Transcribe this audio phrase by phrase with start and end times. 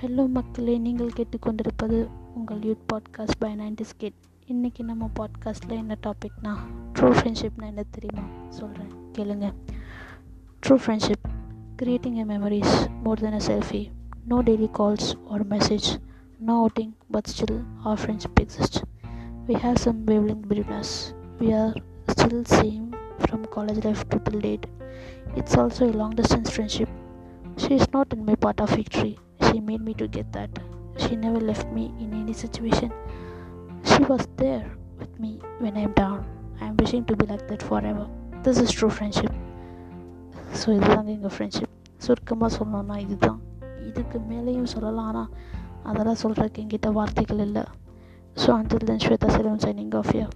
[0.00, 1.98] Hello மக்களே நீங்கள் கேட்டுக்கொண்டிருப்பது
[2.34, 4.18] உங்கள் youth podcast by ninety skid
[4.48, 6.52] இன்றைக்கி நம்ம பாட்காஸ்ட்டில் என்ன டாபிக்னா
[6.94, 9.48] ட்ரூ ஃப்ரெண்ட்ஷிப்னா என்ன தெரியுமா சொல்கிறேன் கேளுங்க
[10.62, 11.26] true friendship
[11.76, 13.82] creating a memories more then a selfie
[14.24, 15.90] no daily calls or message
[16.40, 18.80] no outing but still our friendship exist
[19.46, 20.96] we have some wavelength between us
[21.38, 21.72] we are
[22.14, 22.88] still same
[23.22, 24.66] from college life to till date.
[25.34, 26.90] It's also a long distance friendship.
[27.56, 29.12] She is not in my part of victory.
[29.46, 30.52] She made me to get that.
[30.96, 32.90] She never left me in any situation.
[33.84, 34.66] She was there
[34.98, 36.18] with me when I am down.
[36.60, 38.04] I am wishing to be like that forever.
[38.42, 39.32] This is true friendship.
[40.54, 43.38] So இதுதாங்க எங்கள் friendship சுருக்கமாக சொல்லணும்னா இதுதான்
[43.88, 45.30] இதுக்கு மேலேயும் சொல்லலாம் ஆனால்
[45.84, 47.62] அதெல்லாம் சொல்கிறதுக்கு என்கிட்ட வார்த்தைகள் இல்லை
[48.36, 50.26] so until then Shweta Selvam signing off யா